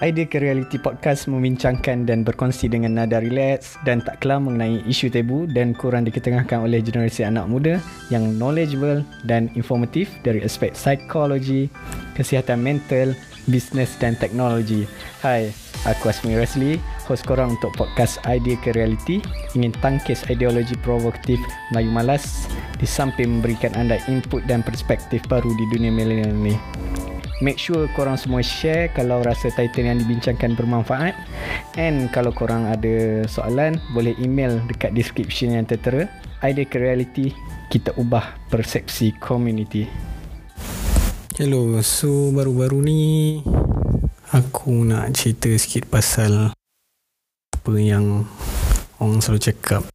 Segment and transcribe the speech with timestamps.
[0.00, 5.12] Idea ke Reality Podcast membincangkan dan berkongsi dengan nada relax dan tak kelam mengenai isu
[5.12, 7.76] tabu dan kurang diketengahkan oleh generasi anak muda
[8.08, 11.68] yang knowledgeable dan informatif dari aspek psikologi,
[12.16, 13.12] kesihatan mental,
[13.44, 14.88] bisnes dan teknologi.
[15.20, 15.52] Hai,
[15.84, 19.20] aku Asmi Rasli, host korang untuk podcast Idea ke Reality
[19.52, 21.36] ingin tangkis ideologi provokatif
[21.76, 22.48] Melayu Malas
[22.80, 26.56] di samping memberikan anda input dan perspektif baru di dunia milenial ini.
[27.40, 31.16] Make sure korang semua share kalau rasa title yang dibincangkan bermanfaat
[31.80, 36.04] and kalau korang ada soalan boleh email dekat description yang tertera.
[36.44, 37.32] Idea ke reality
[37.72, 39.88] kita ubah persepsi community.
[41.40, 43.00] Hello, so baru-baru ni
[44.36, 46.52] aku nak cerita sikit pasal
[47.56, 48.28] apa yang
[49.00, 49.88] orang selalu cakap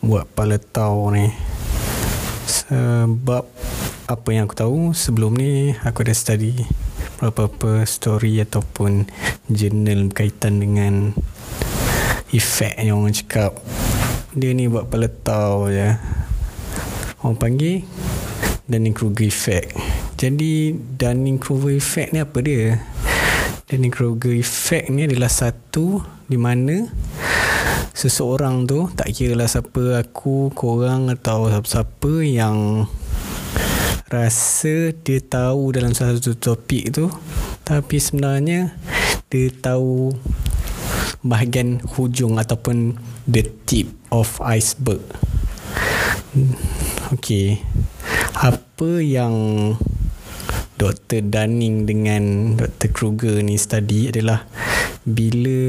[0.00, 1.28] buat pala tau ni.
[2.48, 3.57] Sebab
[4.08, 6.64] apa yang aku tahu sebelum ni aku ada study
[7.20, 9.04] beberapa story ataupun
[9.52, 11.12] journal berkaitan dengan
[12.32, 13.60] efek yang orang cakap.
[14.32, 15.92] Dia ni buat peletau je.
[17.20, 17.84] Orang panggil
[18.64, 19.76] Dunning-Kruger effect.
[20.16, 22.80] Jadi Dunning-Kruger effect ni apa dia?
[23.68, 26.88] Dunning-Kruger effect ni adalah satu di mana
[27.92, 32.88] seseorang tu tak kira lah siapa aku korang atau siapa-siapa yang
[34.08, 37.12] rasa dia tahu dalam satu topik tu
[37.64, 38.72] tapi sebenarnya
[39.28, 40.16] dia tahu
[41.20, 42.96] bahagian hujung ataupun
[43.28, 45.02] the tip of iceberg.
[47.18, 47.60] Okay.
[48.38, 49.34] Apa yang
[50.78, 51.26] Dr.
[51.26, 52.94] Dunning dengan Dr.
[52.94, 54.46] Kruger ni study adalah
[55.02, 55.60] bila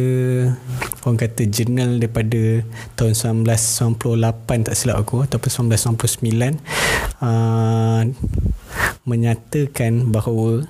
[1.02, 2.62] orang kata jurnal daripada
[2.94, 6.62] tahun 1998 tak silap aku ataupun 1999
[7.26, 8.06] uh,
[9.10, 10.70] menyatakan bahawa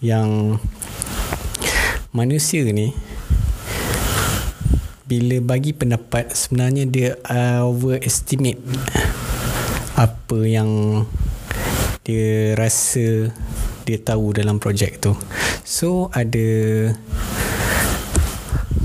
[0.00, 0.56] yang
[2.16, 2.96] manusia ni
[5.04, 7.10] bila bagi pendapat sebenarnya dia
[7.60, 8.60] overestimate
[9.98, 11.04] apa yang
[12.08, 13.28] dia rasa
[13.84, 15.12] dia tahu dalam projek tu
[15.60, 16.48] so ada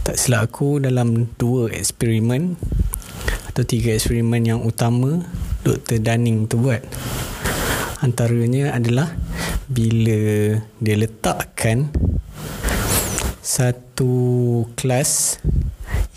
[0.04, 2.60] tak silap aku dalam dua eksperimen
[3.48, 5.24] atau tiga eksperimen yang utama
[5.64, 6.04] Dr.
[6.04, 6.84] Dunning tu buat
[8.04, 9.16] antaranya adalah
[9.72, 11.96] bila dia letakkan
[13.40, 14.12] satu
[14.76, 15.40] kelas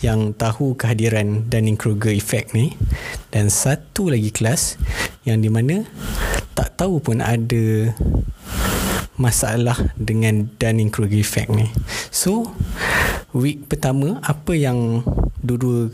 [0.03, 2.75] yang tahu kehadiran Dunning-Kruger effect ni
[3.31, 4.75] dan satu lagi kelas
[5.23, 5.87] yang di mana
[6.57, 7.93] tak tahu pun ada
[9.21, 11.69] masalah dengan Dunning-Kruger effect ni.
[12.09, 12.49] So,
[13.37, 15.05] week pertama apa yang
[15.45, 15.93] dua-dua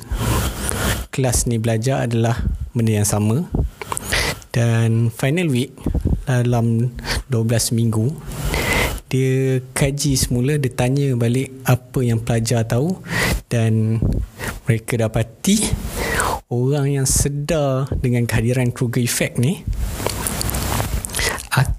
[1.11, 2.39] kelas ni belajar adalah
[2.71, 3.43] benda yang sama
[4.55, 5.75] dan final week
[6.23, 6.95] dalam
[7.27, 8.15] 12 minggu
[9.11, 12.97] dia kaji semula dia tanya balik apa yang pelajar tahu
[13.45, 14.01] dan
[14.65, 15.61] mereka dapati
[16.49, 19.61] orang yang sedar dengan kehadiran Kruger effect ni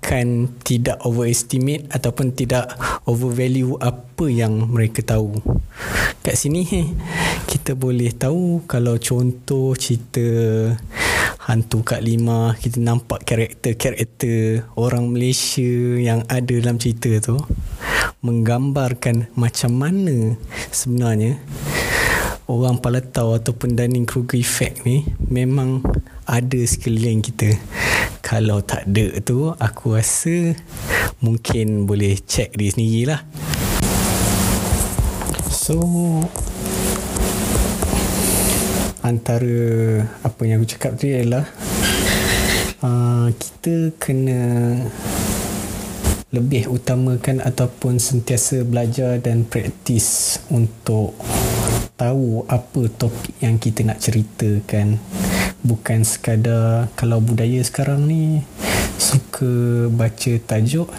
[0.04, 2.76] akan tidak overestimate ataupun tidak
[3.08, 5.40] overvalue apa yang mereka tahu.
[6.20, 6.92] Kat sini
[7.48, 10.20] kita boleh tahu kalau contoh cerita
[11.48, 17.40] hantu Kak Lima kita nampak karakter-karakter orang Malaysia yang ada dalam cerita tu
[18.20, 20.36] menggambarkan macam mana
[20.68, 21.40] sebenarnya
[22.44, 25.80] orang palatau ataupun Dunning-Kruger effect ni memang
[26.28, 27.56] ada sekeliling kita
[28.24, 30.56] kalau tak ada tu aku rasa
[31.20, 33.20] mungkin boleh check diri sendiri lah
[35.52, 35.76] so
[39.04, 41.44] antara apa yang aku cakap tu ialah
[42.80, 44.40] uh, kita kena
[46.32, 51.12] lebih utamakan ataupun sentiasa belajar dan praktis untuk
[52.00, 54.96] tahu apa topik yang kita nak ceritakan
[55.64, 58.44] bukan sekadar kalau budaya sekarang ni
[59.00, 60.92] suka baca tajuk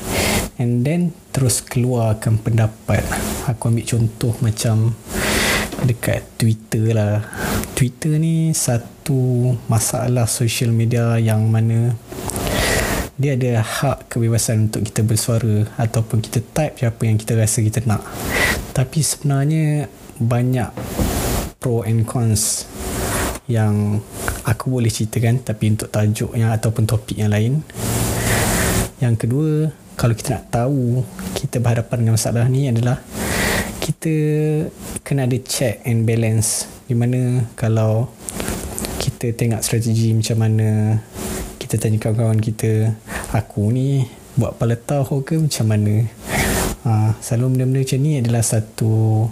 [0.57, 3.05] and then terus keluarkan pendapat.
[3.45, 4.97] Aku ambil contoh macam
[5.85, 7.21] dekat Twitter lah.
[7.77, 11.94] Twitter ni satu masalah social media yang mana
[13.15, 17.79] dia ada hak kebebasan untuk kita bersuara ataupun kita type apa yang kita rasa kita
[17.88, 18.03] nak.
[18.75, 19.88] Tapi sebenarnya
[20.19, 20.71] banyak
[21.63, 22.68] pro and cons
[23.47, 24.03] yang
[24.45, 27.65] aku boleh ceritakan tapi untuk tajuk yang ataupun topik yang lain.
[29.01, 29.50] Yang kedua
[29.97, 31.01] kalau kita nak tahu
[31.33, 33.01] kita berhadapan dengan masalah ni adalah
[33.81, 34.13] kita
[35.01, 36.69] kena ada check and balance.
[36.86, 38.13] Di mana kalau
[39.01, 41.01] kita tengok strategi macam mana
[41.57, 42.94] kita tanya kawan-kawan kita
[43.33, 44.06] aku ni
[44.38, 46.06] buat pala tahu ke macam mana?
[46.86, 49.25] Ha, selalu benda-benda macam ni adalah satu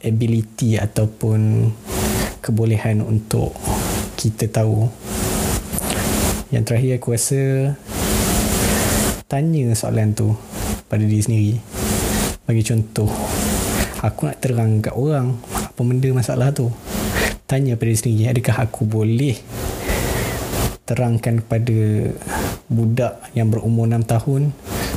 [0.00, 1.68] ability ataupun
[2.40, 3.52] kebolehan untuk
[4.18, 4.90] kita tahu.
[6.50, 7.40] Yang terakhir aku rasa
[9.30, 10.34] tanya soalan tu
[10.90, 11.54] pada diri sendiri.
[12.42, 13.06] Bagi contoh,
[14.02, 16.66] aku nak terang kat orang apa benda masalah tu.
[17.46, 19.38] Tanya pada diri sendiri, adakah aku boleh
[20.82, 22.10] terangkan kepada
[22.66, 24.42] budak yang berumur 6 tahun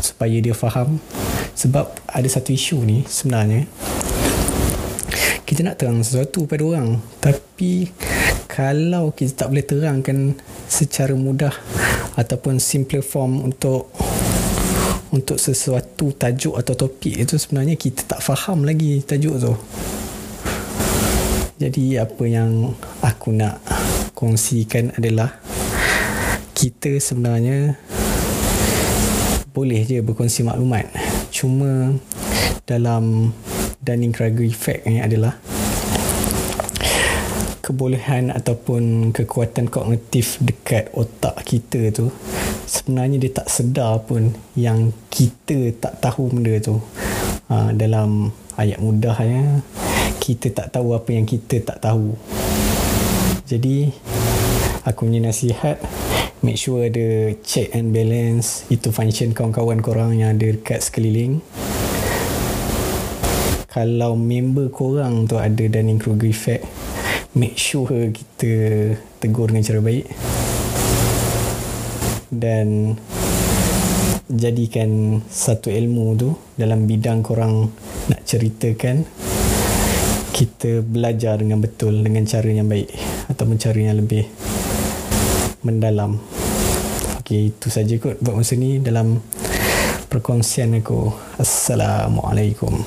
[0.01, 1.03] supaya dia faham
[1.51, 3.67] sebab ada satu isu ni sebenarnya
[5.43, 7.91] kita nak terang sesuatu pada orang tapi
[8.51, 10.35] kalau kita tak boleh terangkan
[10.67, 11.55] secara mudah
[12.19, 13.87] ataupun simple form untuk
[15.15, 19.55] untuk sesuatu tajuk atau topik itu sebenarnya kita tak faham lagi tajuk tu.
[21.63, 23.63] Jadi apa yang aku nak
[24.11, 25.39] kongsikan adalah
[26.51, 27.79] kita sebenarnya
[29.55, 30.91] boleh je berkongsi maklumat.
[31.31, 31.95] Cuma
[32.67, 33.31] dalam
[33.79, 35.39] Dunning-Kruger effect ni adalah
[37.61, 42.09] kebolehan ataupun kekuatan kognitif dekat otak kita tu
[42.65, 46.79] sebenarnya dia tak sedar pun yang kita tak tahu benda tu.
[47.51, 49.59] Ha, dalam ayat mudahnya
[50.23, 52.15] kita tak tahu apa yang kita tak tahu.
[53.43, 53.91] Jadi
[54.87, 55.75] aku punya nasihat
[56.39, 58.63] make sure ada check and balance.
[58.71, 61.43] Itu function kawan-kawan korang yang ada dekat sekeliling.
[63.71, 66.63] Kalau member korang tu ada Dunning-Kruger effect
[67.35, 68.53] make sure kita
[69.23, 70.05] tegur dengan cara baik
[72.31, 72.95] dan
[74.31, 77.67] jadikan satu ilmu tu dalam bidang korang
[78.07, 79.03] nak ceritakan
[80.31, 82.89] kita belajar dengan betul dengan cara yang baik
[83.29, 84.25] ataupun cara yang lebih
[85.61, 86.17] mendalam.
[87.21, 89.21] Okey, itu saja kot buat masa ni dalam
[90.09, 91.13] perkongsian aku.
[91.37, 92.81] Assalamualaikum.